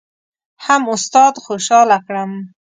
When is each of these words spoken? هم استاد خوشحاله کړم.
هم 0.65 0.83
استاد 0.95 1.33
خوشحاله 1.45 1.97
کړم. 2.05 2.31